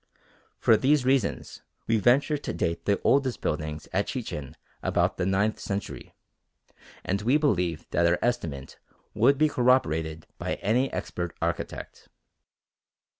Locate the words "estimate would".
8.19-9.37